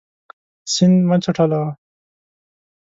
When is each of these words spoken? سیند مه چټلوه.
سیند 0.73 0.95
مه 1.09 1.17
چټلوه. 1.23 1.69